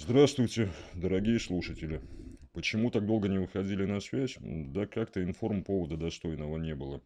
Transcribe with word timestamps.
Здравствуйте, 0.00 0.70
дорогие 0.94 1.40
слушатели. 1.40 2.00
Почему 2.52 2.88
так 2.92 3.04
долго 3.04 3.26
не 3.26 3.38
выходили 3.38 3.84
на 3.84 3.98
связь? 3.98 4.36
Да 4.38 4.86
как-то 4.86 5.20
информповода 5.24 5.96
достойного 5.96 6.56
не 6.56 6.76
было. 6.76 7.02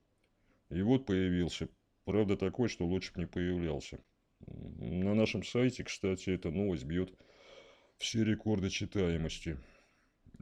И 0.68 0.82
вот 0.82 1.06
появился. 1.06 1.70
Правда 2.04 2.36
такой, 2.36 2.68
что 2.68 2.84
лучше 2.84 3.14
бы 3.14 3.20
не 3.20 3.26
появлялся. 3.26 3.98
На 4.46 5.14
нашем 5.14 5.42
сайте, 5.42 5.84
кстати, 5.84 6.28
эта 6.28 6.50
новость 6.50 6.84
бьет 6.84 7.14
все 7.96 8.24
рекорды 8.24 8.68
читаемости. 8.68 9.56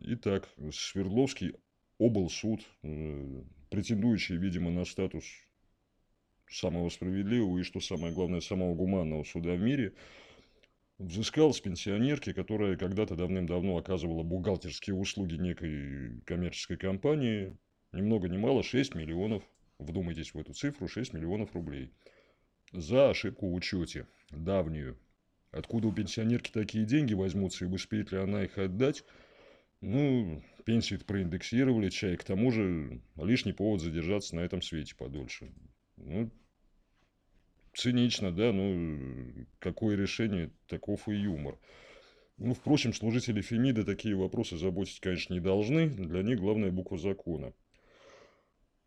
Итак, 0.00 0.48
Свердловский 0.72 1.54
облсуд, 1.98 2.62
э, 2.82 3.42
претендующий, 3.70 4.36
видимо, 4.36 4.72
на 4.72 4.84
статус 4.86 5.24
самого 6.48 6.88
справедливого 6.88 7.60
и, 7.60 7.62
что 7.62 7.78
самое 7.78 8.12
главное, 8.12 8.40
самого 8.40 8.74
гуманного 8.74 9.22
суда 9.22 9.54
в 9.54 9.60
мире– 9.60 9.94
взыскал 11.00 11.54
с 11.54 11.60
пенсионерки, 11.60 12.32
которая 12.32 12.76
когда-то 12.76 13.16
давным-давно 13.16 13.78
оказывала 13.78 14.22
бухгалтерские 14.22 14.94
услуги 14.94 15.34
некой 15.34 16.20
коммерческой 16.26 16.76
компании, 16.76 17.56
ни 17.92 18.02
много 18.02 18.28
ни 18.28 18.36
мало 18.36 18.62
6 18.62 18.94
миллионов, 18.94 19.42
вдумайтесь 19.78 20.34
в 20.34 20.38
эту 20.38 20.52
цифру, 20.52 20.88
6 20.88 21.14
миллионов 21.14 21.54
рублей. 21.54 21.90
За 22.72 23.10
ошибку 23.10 23.48
в 23.48 23.54
учете, 23.54 24.06
давнюю. 24.30 24.98
Откуда 25.50 25.88
у 25.88 25.92
пенсионерки 25.92 26.52
такие 26.52 26.84
деньги 26.84 27.14
возьмутся 27.14 27.64
и 27.64 27.68
успеет 27.68 28.12
ли 28.12 28.18
она 28.18 28.44
их 28.44 28.58
отдать? 28.58 29.02
Ну, 29.80 30.44
пенсии 30.64 30.96
проиндексировали, 30.96 31.88
чай. 31.88 32.16
К 32.16 32.24
тому 32.24 32.52
же, 32.52 33.00
лишний 33.16 33.54
повод 33.54 33.80
задержаться 33.80 34.36
на 34.36 34.40
этом 34.40 34.60
свете 34.62 34.94
подольше. 34.94 35.50
Ну, 35.96 36.30
цинично, 37.74 38.32
да, 38.32 38.52
ну, 38.52 39.46
какое 39.58 39.96
решение, 39.96 40.50
таков 40.66 41.08
и 41.08 41.14
юмор. 41.14 41.58
Ну, 42.38 42.54
впрочем, 42.54 42.94
служители 42.94 43.42
Фемида 43.42 43.84
такие 43.84 44.16
вопросы 44.16 44.56
заботить, 44.56 45.00
конечно, 45.00 45.34
не 45.34 45.40
должны. 45.40 45.88
Для 45.88 46.22
них 46.22 46.40
главная 46.40 46.70
буква 46.70 46.96
закона. 46.96 47.52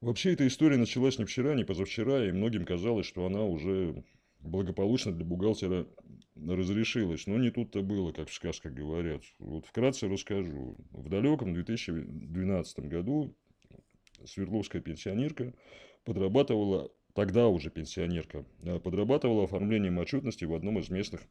Вообще, 0.01 0.33
эта 0.33 0.47
история 0.47 0.77
началась 0.77 1.19
не 1.19 1.25
вчера, 1.25 1.53
не 1.53 1.63
позавчера, 1.63 2.25
и 2.25 2.31
многим 2.31 2.65
казалось, 2.65 3.05
что 3.05 3.25
она 3.25 3.45
уже 3.45 4.03
благополучно 4.39 5.11
для 5.11 5.23
бухгалтера 5.23 5.87
разрешилась. 6.35 7.27
Но 7.27 7.37
не 7.37 7.51
тут-то 7.51 7.81
было, 7.81 8.11
как 8.11 8.29
в 8.29 8.33
сказках 8.33 8.73
говорят. 8.73 9.21
Вот 9.39 9.65
вкратце 9.65 10.07
расскажу. 10.07 10.75
В 10.91 11.09
далеком 11.09 11.53
2012 11.53 12.79
году 12.81 13.35
Свердловская 14.25 14.81
пенсионерка 14.81 15.53
подрабатывала 16.03 16.91
тогда 17.13 17.47
уже 17.47 17.69
пенсионерка, 17.69 18.45
э, 18.63 18.79
подрабатывала 18.79 19.45
оформлением 19.45 19.97
отчетности 19.99 20.45
в 20.45 20.53
одном 20.53 20.79
из 20.79 20.89
местных 20.89 21.21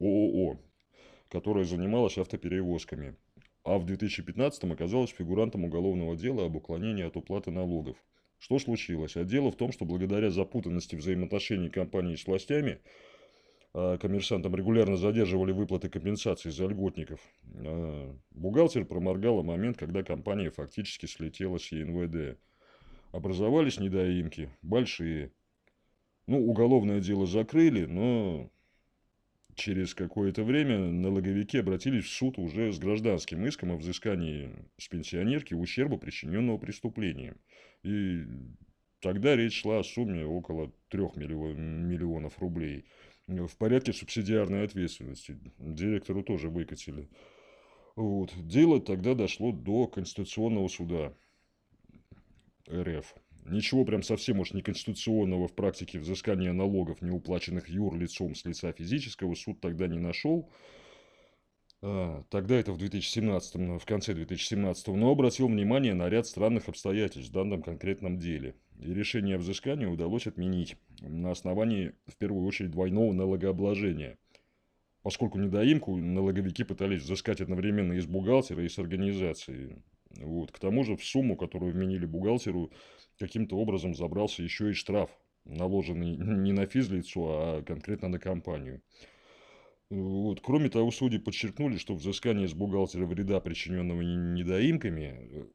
ООО, 0.00 0.60
которая 1.28 1.64
занималась 1.64 2.18
автоперевозками, 2.18 3.16
а 3.64 3.78
в 3.78 3.86
2015 3.86 4.64
оказалась 4.72 5.10
фигурантом 5.10 5.64
уголовного 5.64 6.16
дела 6.16 6.46
об 6.46 6.56
уклонении 6.56 7.04
от 7.04 7.16
уплаты 7.16 7.50
налогов. 7.50 7.96
Что 8.38 8.58
случилось? 8.58 9.16
А 9.16 9.24
дело 9.24 9.50
в 9.50 9.56
том, 9.56 9.70
что 9.70 9.84
благодаря 9.84 10.30
запутанности 10.30 10.96
взаимоотношений 10.96 11.68
компании 11.68 12.16
с 12.16 12.26
властями, 12.26 12.80
э, 13.74 13.98
коммерсантам 14.00 14.56
регулярно 14.56 14.96
задерживали 14.96 15.52
выплаты 15.52 15.90
компенсаций 15.90 16.50
за 16.50 16.66
льготников. 16.66 17.20
Э, 17.54 18.14
бухгалтер 18.30 18.86
проморгала 18.86 19.42
момент, 19.42 19.76
когда 19.76 20.02
компания 20.02 20.50
фактически 20.50 21.04
слетела 21.04 21.58
с 21.58 21.70
ЕНВД. 21.70 22.38
Образовались 23.12 23.80
недоимки, 23.80 24.50
большие. 24.62 25.32
Ну, 26.26 26.46
уголовное 26.46 27.00
дело 27.00 27.26
закрыли, 27.26 27.86
но 27.86 28.50
через 29.56 29.94
какое-то 29.94 30.44
время 30.44 30.78
налоговики 30.78 31.58
обратились 31.58 32.04
в 32.04 32.12
суд 32.12 32.38
уже 32.38 32.72
с 32.72 32.78
гражданским 32.78 33.44
иском 33.46 33.72
о 33.72 33.76
взыскании 33.76 34.50
с 34.78 34.86
пенсионерки 34.88 35.54
ущерба, 35.54 35.98
причиненного 35.98 36.56
преступлением. 36.58 37.36
И 37.82 38.22
тогда 39.00 39.34
речь 39.34 39.60
шла 39.60 39.80
о 39.80 39.84
сумме 39.84 40.24
около 40.24 40.72
3 40.90 41.00
миллионов 41.16 42.38
рублей. 42.38 42.84
В 43.26 43.56
порядке 43.58 43.92
субсидиарной 43.92 44.64
ответственности. 44.64 45.36
Директору 45.58 46.22
тоже 46.22 46.48
выкатили. 46.48 47.08
Вот. 47.96 48.32
Дело 48.36 48.80
тогда 48.80 49.14
дошло 49.14 49.50
до 49.52 49.88
Конституционного 49.88 50.68
суда. 50.68 51.12
РФ. 52.72 53.14
Ничего 53.46 53.84
прям 53.84 54.02
совсем 54.02 54.40
уж 54.40 54.52
неконституционного 54.52 55.48
в 55.48 55.54
практике 55.54 55.98
взыскания 55.98 56.52
налогов, 56.52 57.00
не 57.02 57.10
уплаченных 57.10 57.68
юрлицом 57.68 58.34
с 58.34 58.44
лица 58.44 58.72
физического, 58.72 59.34
суд 59.34 59.60
тогда 59.60 59.86
не 59.86 59.98
нашел. 59.98 60.50
А, 61.82 62.22
тогда 62.28 62.56
это 62.56 62.72
в 62.72 62.78
2017, 62.78 63.80
в 63.80 63.86
конце 63.86 64.12
2017, 64.14 64.88
но 64.88 65.10
обратил 65.10 65.48
внимание 65.48 65.94
на 65.94 66.08
ряд 66.08 66.26
странных 66.26 66.68
обстоятельств 66.68 67.30
в 67.30 67.34
данном 67.34 67.62
конкретном 67.62 68.18
деле. 68.18 68.54
И 68.78 68.92
решение 68.92 69.36
о 69.36 69.38
взыскании 69.38 69.86
удалось 69.86 70.26
отменить 70.26 70.76
на 71.00 71.30
основании, 71.30 71.94
в 72.06 72.16
первую 72.16 72.46
очередь, 72.46 72.70
двойного 72.70 73.12
налогообложения. 73.12 74.18
Поскольку 75.02 75.38
недоимку 75.38 75.96
налоговики 75.96 76.62
пытались 76.62 77.02
взыскать 77.02 77.40
одновременно 77.40 77.94
из 77.94 78.06
бухгалтера, 78.06 78.62
и 78.62 78.68
с 78.68 78.78
организации. 78.78 79.82
Вот. 80.16 80.50
К 80.52 80.58
тому 80.58 80.84
же 80.84 80.96
в 80.96 81.04
сумму, 81.04 81.36
которую 81.36 81.72
вменили 81.72 82.06
бухгалтеру, 82.06 82.72
каким-то 83.18 83.56
образом 83.56 83.94
забрался 83.94 84.42
еще 84.42 84.70
и 84.70 84.74
штраф, 84.74 85.10
наложенный 85.44 86.16
не 86.16 86.52
на 86.52 86.66
физлицо, 86.66 87.20
а 87.20 87.62
конкретно 87.62 88.08
на 88.08 88.18
компанию. 88.18 88.82
Вот. 89.90 90.40
Кроме 90.40 90.68
того, 90.68 90.90
судьи 90.90 91.18
подчеркнули, 91.18 91.76
что 91.76 91.94
взыскание 91.94 92.48
с 92.48 92.54
бухгалтера 92.54 93.06
вреда, 93.06 93.40
причиненного 93.40 94.02
недоимками, 94.02 95.48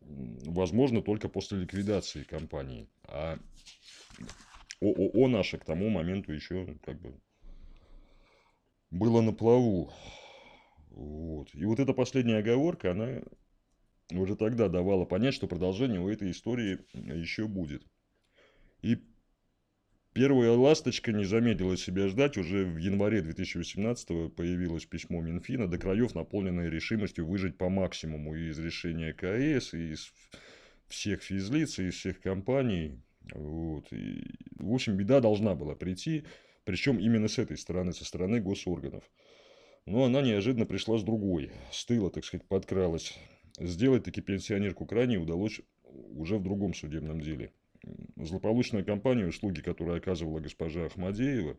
возможно 0.00 1.02
только 1.02 1.28
после 1.28 1.58
ликвидации 1.58 2.22
компании. 2.22 2.88
А 3.04 3.38
ООО 4.80 5.28
наше 5.28 5.58
к 5.58 5.64
тому 5.64 5.88
моменту 5.88 6.32
еще 6.32 6.76
как 6.84 7.00
бы 7.00 7.14
было 8.90 9.20
на 9.20 9.32
плаву. 9.32 9.92
Вот. 10.90 11.54
И 11.54 11.64
вот 11.64 11.80
эта 11.80 11.92
последняя 11.92 12.38
оговорка, 12.38 12.92
она 12.92 13.22
уже 14.10 14.36
тогда 14.36 14.68
давала 14.68 15.04
понять, 15.04 15.34
что 15.34 15.46
продолжение 15.46 16.00
у 16.00 16.08
этой 16.08 16.30
истории 16.30 16.78
еще 16.94 17.46
будет. 17.46 17.84
И 18.80 18.98
первая 20.12 20.52
ласточка 20.52 21.12
не 21.12 21.24
замедлила 21.24 21.76
себя 21.76 22.08
ждать. 22.08 22.38
Уже 22.38 22.64
в 22.64 22.78
январе 22.78 23.20
2018 23.20 24.34
появилось 24.34 24.86
письмо 24.86 25.20
Минфина, 25.20 25.68
до 25.68 25.78
краев 25.78 26.14
наполненное 26.14 26.68
решимостью 26.68 27.26
выжить 27.26 27.58
по 27.58 27.68
максимуму 27.68 28.34
из 28.34 28.58
решения 28.58 29.12
КС, 29.12 29.74
и 29.74 29.92
из 29.92 30.12
всех 30.88 31.22
физлиц, 31.22 31.78
и 31.78 31.88
из 31.88 31.94
всех 31.94 32.20
компаний. 32.20 33.02
Вот. 33.34 33.92
И, 33.92 34.24
в 34.56 34.72
общем, 34.72 34.96
беда 34.96 35.20
должна 35.20 35.54
была 35.54 35.74
прийти, 35.74 36.24
причем 36.64 36.98
именно 36.98 37.28
с 37.28 37.38
этой 37.38 37.58
стороны, 37.58 37.92
со 37.92 38.04
стороны 38.04 38.40
госорганов. 38.40 39.04
Но 39.86 40.04
она 40.04 40.20
неожиданно 40.20 40.66
пришла 40.66 40.98
с 40.98 41.02
другой, 41.02 41.50
с 41.72 41.84
тыла, 41.86 42.10
так 42.10 42.24
сказать, 42.24 42.46
подкралась 42.46 43.18
Сделать 43.60 44.04
таки 44.04 44.20
пенсионерку 44.20 44.86
крайне 44.86 45.18
удалось 45.18 45.60
уже 45.82 46.38
в 46.38 46.42
другом 46.42 46.74
судебном 46.74 47.20
деле. 47.20 47.52
Злополучная 48.16 48.84
компания, 48.84 49.26
услуги 49.26 49.60
которой 49.60 49.98
оказывала 49.98 50.40
госпожа 50.40 50.86
Ахмадеева, 50.86 51.56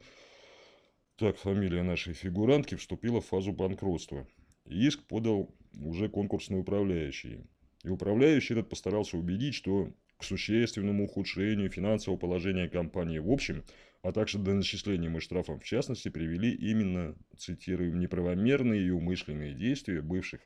так 1.18 1.38
фамилия 1.38 1.84
нашей 1.84 2.14
фигурантки, 2.14 2.76
вступила 2.76 3.20
в 3.20 3.26
фазу 3.26 3.52
банкротства. 3.52 4.28
Иск 4.66 5.04
подал 5.08 5.54
уже 5.78 6.08
конкурсный 6.08 6.60
управляющий. 6.60 7.42
И 7.84 7.90
управляющий 7.90 8.54
этот 8.54 8.70
постарался 8.70 9.18
убедить, 9.18 9.56
что 9.56 9.92
к 10.18 10.24
существенному 10.24 11.06
ухудшению 11.06 11.70
финансового 11.70 12.20
положения 12.20 12.70
компании 12.70 13.20
в 13.20 13.32
общем, 13.32 13.64
а 14.02 14.12
также 14.12 14.38
до 14.38 14.54
начислением 14.54 15.18
и 15.18 15.22
штрафам 15.22 15.60
в 15.60 15.66
частности, 15.66 16.10
привели 16.10 16.54
именно, 16.54 17.16
цитируем, 17.38 18.00
неправомерные 18.00 18.86
и 18.86 18.90
умышленные 18.90 19.54
действия 19.54 20.02
бывших 20.02 20.42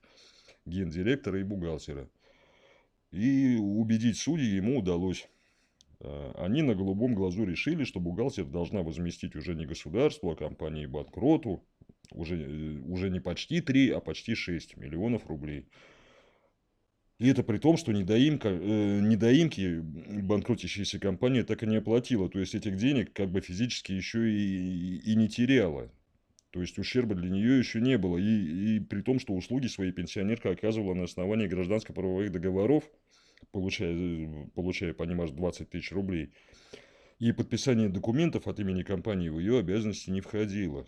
гендиректора 0.65 1.39
и 1.39 1.43
бухгалтера. 1.43 2.09
И 3.11 3.57
убедить 3.57 4.17
судей 4.17 4.55
ему 4.55 4.79
удалось. 4.79 5.27
А, 5.99 6.33
они 6.37 6.61
на 6.61 6.75
голубом 6.75 7.15
глазу 7.15 7.45
решили, 7.45 7.83
что 7.83 7.99
бухгалтер 7.99 8.45
должна 8.45 8.81
возместить 8.81 9.35
уже 9.35 9.55
не 9.55 9.65
государству, 9.65 10.31
а 10.31 10.35
компании 10.35 10.85
банкроту 10.85 11.63
уже, 12.11 12.41
э, 12.41 12.79
уже 12.85 13.09
не 13.09 13.19
почти 13.19 13.61
3, 13.61 13.91
а 13.91 13.99
почти 13.99 14.35
6 14.35 14.77
миллионов 14.77 15.27
рублей. 15.27 15.67
И 17.19 17.27
это 17.27 17.43
при 17.43 17.57
том, 17.57 17.77
что 17.77 17.93
недоимка, 17.93 18.49
э, 18.49 18.99
недоимки 19.01 19.79
банкротящаяся 19.79 20.99
компания 20.99 21.43
так 21.43 21.63
и 21.63 21.67
не 21.67 21.77
оплатила. 21.77 22.29
То 22.29 22.39
есть, 22.39 22.55
этих 22.55 22.75
денег 22.75 23.13
как 23.13 23.29
бы 23.29 23.41
физически 23.41 23.91
еще 23.91 24.29
и, 24.29 24.97
и 24.97 25.15
не 25.15 25.29
теряла. 25.29 25.91
То 26.53 26.61
есть 26.61 26.77
ущерба 26.77 27.15
для 27.15 27.31
нее 27.31 27.57
еще 27.57 27.81
не 27.81 27.97
было. 27.97 28.19
И, 28.19 28.75
и 28.75 28.79
при 28.79 29.01
том, 29.01 29.19
что 29.19 29.33
услуги 29.33 29.65
своей 29.65 29.91
пенсионерка 29.91 30.51
оказывала 30.51 30.93
на 30.93 31.05
основании 31.05 31.47
гражданско-правовых 31.47 32.31
договоров, 32.31 32.83
получая, 33.51 34.51
получая 34.53 34.93
по 34.93 35.01
ним 35.01 35.21
аж 35.21 35.31
20 35.31 35.71
тысяч 35.71 35.91
рублей. 35.91 36.31
И 37.17 37.31
подписание 37.31 37.89
документов 37.89 38.47
от 38.47 38.59
имени 38.59 38.83
компании 38.83 39.29
в 39.29 39.39
ее 39.39 39.57
обязанности 39.57 40.11
не 40.11 40.21
входило. 40.21 40.85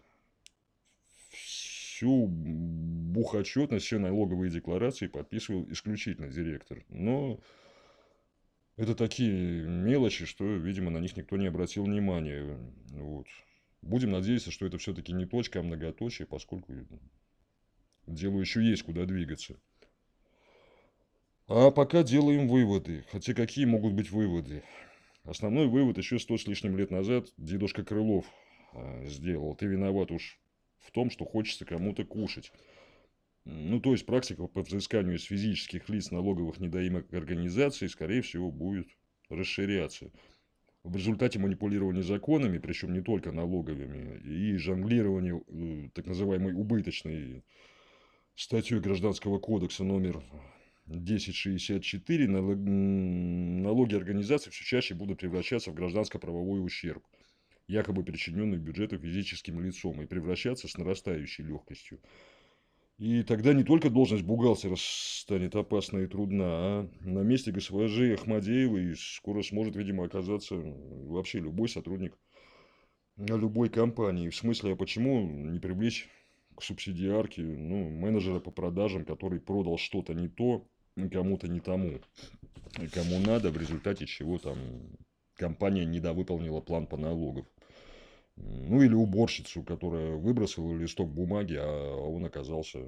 всю 1.31 2.27
бухотчетность, 2.27 3.87
все 3.87 3.97
налоговые 3.97 4.51
декларации 4.51 5.07
подписывал 5.07 5.65
исключительно 5.71 6.27
директор. 6.27 6.85
Но 6.89 7.39
это 8.77 8.93
такие 8.93 9.63
мелочи, 9.63 10.25
что, 10.25 10.45
видимо, 10.45 10.91
на 10.91 10.99
них 10.99 11.17
никто 11.17 11.37
не 11.37 11.47
обратил 11.47 11.85
внимания. 11.85 12.55
Вот. 12.91 13.25
Будем 13.85 14.09
надеяться, 14.09 14.49
что 14.49 14.65
это 14.65 14.79
все-таки 14.79 15.13
не 15.13 15.25
точка, 15.25 15.59
а 15.59 15.63
многоточие, 15.63 16.25
поскольку 16.25 16.73
делу 18.07 18.41
еще 18.41 18.63
есть 18.63 18.81
куда 18.81 19.05
двигаться. 19.05 19.61
А 21.47 21.69
пока 21.69 22.01
делаем 22.01 22.47
выводы. 22.47 23.05
Хотя 23.11 23.35
какие 23.35 23.65
могут 23.65 23.93
быть 23.93 24.09
выводы? 24.09 24.63
Основной 25.23 25.67
вывод 25.67 25.99
еще 25.99 26.17
сто 26.17 26.35
с 26.35 26.47
лишним 26.47 26.75
лет 26.75 26.89
назад 26.89 27.27
дедушка 27.37 27.83
Крылов 27.83 28.25
э, 28.73 29.05
сделал. 29.05 29.53
Ты 29.53 29.67
виноват 29.67 30.09
уж 30.11 30.39
в 30.79 30.89
том, 30.89 31.11
что 31.11 31.23
хочется 31.23 31.65
кому-то 31.65 32.05
кушать. 32.05 32.51
Ну, 33.43 33.79
то 33.79 33.91
есть, 33.91 34.07
практика 34.07 34.47
по 34.47 34.63
взысканию 34.63 35.19
с 35.19 35.25
физических 35.25 35.87
лиц 35.89 36.09
налоговых 36.09 36.59
недоимок 36.59 37.13
организаций, 37.13 37.87
скорее 37.87 38.23
всего, 38.23 38.49
будет 38.49 38.87
расширяться. 39.29 40.09
В 40.85 40.95
результате 40.95 41.39
манипулирования 41.39 42.03
законами, 42.03 42.59
причем 42.59 42.93
не 42.93 43.01
только 43.01 43.31
налоговыми, 43.31 44.19
и 44.19 44.55
жонглирования 44.57 45.41
э, 45.47 45.89
так 45.95 46.05
называемой 46.05 46.53
убыточной 46.53 47.43
статьей 48.35 48.79
Гражданского 48.79 49.39
кодекса 49.39 49.83
номер 49.83 50.21
1064 50.85 52.27
налоги 52.27 53.95
организаций 53.95 54.51
все 54.51 54.63
чаще 54.63 54.93
будут 54.93 55.21
превращаться 55.21 55.71
в 55.71 55.73
гражданско-правовой 55.73 56.63
ущерб, 56.63 57.03
якобы 57.67 58.03
причиненный 58.03 58.59
бюджету 58.59 58.99
физическим 58.99 59.59
лицом, 59.61 60.03
и 60.03 60.05
превращаться 60.05 60.67
с 60.67 60.77
нарастающей 60.77 61.43
легкостью. 61.43 61.99
И 62.97 63.23
тогда 63.23 63.53
не 63.53 63.63
только 63.63 63.89
должность 63.89 64.23
бухгалтера 64.23 64.75
станет 64.77 65.55
опасна 65.55 65.99
и 65.99 66.07
трудна, 66.07 66.45
а 66.45 66.89
на 67.01 67.19
месте 67.19 67.51
госпожи 67.51 68.13
Ахмадеевой 68.13 68.95
скоро 68.95 69.41
сможет, 69.41 69.75
видимо, 69.75 70.05
оказаться 70.05 70.55
вообще 70.55 71.39
любой 71.39 71.67
сотрудник 71.67 72.17
любой 73.17 73.69
компании. 73.69 74.29
В 74.29 74.35
смысле, 74.35 74.73
а 74.73 74.75
почему 74.75 75.21
не 75.27 75.59
привлечь 75.59 76.09
к 76.55 76.63
субсидиарке 76.63 77.41
ну, 77.41 77.89
менеджера 77.89 78.39
по 78.39 78.51
продажам, 78.51 79.05
который 79.05 79.39
продал 79.39 79.77
что-то 79.77 80.13
не 80.13 80.29
то, 80.29 80.65
кому-то 81.11 81.47
не 81.47 81.59
тому, 81.59 81.99
кому 82.93 83.19
надо, 83.19 83.51
в 83.51 83.57
результате 83.57 84.05
чего 84.05 84.37
там 84.37 84.57
компания 85.35 85.85
недовыполнила 85.85 86.61
план 86.61 86.87
по 86.87 86.97
налогов. 86.97 87.45
Ну 88.37 88.81
или 88.81 88.93
уборщицу, 88.93 89.63
которая 89.63 90.15
выбросила 90.15 90.75
листок 90.75 91.09
бумаги, 91.09 91.55
а 91.57 91.95
он 91.95 92.25
оказался 92.25 92.79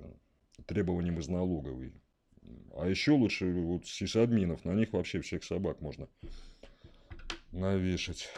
требованием 0.66 1.20
из 1.20 1.28
налоговой. 1.28 1.94
А 2.76 2.88
еще 2.88 3.12
лучше 3.12 3.52
вот 3.54 3.86
сисадминов, 3.86 4.66
на 4.66 4.74
них 4.74 4.94
вообще 4.94 5.22
всех 5.22 5.44
собак 5.44 5.82
можно 5.82 6.08
навешать. 7.52 8.30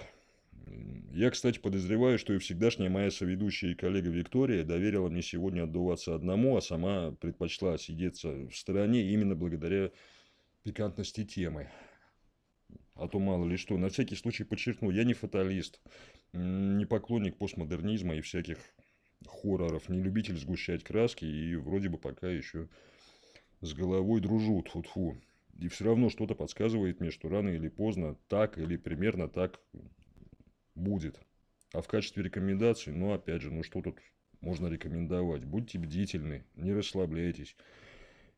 Я, 1.12 1.32
кстати, 1.32 1.58
подозреваю, 1.58 2.20
что 2.20 2.34
и 2.34 2.38
всегдашняя 2.38 2.90
моя 2.90 3.10
соведущая 3.10 3.72
и 3.72 3.76
коллега 3.76 4.10
Виктория 4.10 4.64
доверила 4.64 5.10
мне 5.10 5.24
сегодня 5.24 5.64
отдуваться 5.64 6.14
одному, 6.14 6.58
а 6.58 6.62
сама 6.62 7.12
предпочла 7.20 7.78
сидеться 7.78 8.32
в 8.32 8.56
стороне 8.56 9.12
именно 9.12 9.36
благодаря 9.36 9.92
пикантности 10.64 11.26
темы. 11.26 11.72
А 13.00 13.07
то 13.07 13.19
мало 13.19 13.46
ли 13.46 13.56
что. 13.56 13.78
На 13.78 13.90
всякий 13.90 14.16
случай 14.16 14.44
подчеркну, 14.44 14.90
я 14.90 15.06
не 15.06 15.13
фаталист, 15.13 15.80
не 16.34 16.86
поклонник 16.86 17.38
постмодернизма 17.38 18.16
и 18.16 18.22
всяких 18.22 18.57
хорроров, 19.25 19.88
не 19.88 20.01
любитель 20.01 20.38
сгущать 20.38 20.84
краски 20.84 21.24
и 21.24 21.56
вроде 21.56 21.88
бы 21.88 21.98
пока 21.98 22.30
еще 22.30 22.68
с 23.62 23.74
головой 23.74 24.19
дружу, 24.19 24.62
тьфу 24.63 24.81
-тьфу. 24.81 25.18
И 25.60 25.69
все 25.69 25.86
равно 25.86 26.10
что-то 26.10 26.36
подсказывает 26.36 27.00
мне, 27.00 27.12
что 27.12 27.30
рано 27.30 27.50
или 27.50 27.69
поздно 27.69 28.18
так 28.28 28.57
или 28.57 28.75
примерно 28.75 29.30
так 29.30 29.62
будет. 30.75 31.19
А 31.74 31.81
в 31.81 31.88
качестве 31.88 32.24
рекомендаций, 32.24 32.94
ну, 32.94 33.13
опять 33.13 33.42
же, 33.42 33.51
ну, 33.51 33.63
что 33.63 33.81
тут 33.81 34.00
можно 34.42 34.68
рекомендовать? 34.68 35.46
Будьте 35.46 35.78
бдительны, 35.78 36.44
не 36.56 36.74
расслабляйтесь. 36.74 37.56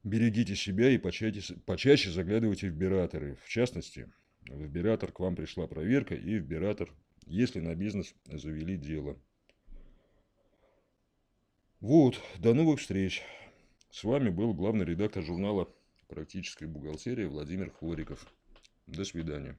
Берегите 0.03 0.55
себя 0.55 0.89
и 0.89 0.97
почаще, 0.97 1.55
почаще 1.65 2.09
заглядывайте 2.09 2.69
в 2.69 2.75
бираторы. 2.75 3.37
В 3.43 3.49
частности, 3.49 4.07
в 4.47 4.67
биратор 4.67 5.11
к 5.11 5.19
вам 5.19 5.35
пришла 5.35 5.67
проверка 5.67 6.15
и 6.15 6.39
в 6.39 6.45
биратор, 6.45 6.93
если 7.25 7.59
на 7.59 7.75
бизнес 7.75 8.13
завели 8.25 8.77
дело. 8.77 9.17
Вот, 11.79 12.19
до 12.37 12.53
новых 12.53 12.79
встреч. 12.79 13.23
С 13.89 14.03
вами 14.03 14.29
был 14.29 14.53
главный 14.53 14.85
редактор 14.85 15.23
журнала 15.23 15.67
«Практическая 16.07 16.67
бухгалтерия» 16.67 17.27
Владимир 17.27 17.71
Хлориков. 17.71 18.31
До 18.87 19.03
свидания. 19.03 19.57